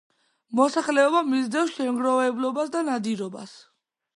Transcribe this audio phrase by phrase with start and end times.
[0.59, 3.55] მოსახლეობა მისდევს შემგროვებლობას და ნადირობას.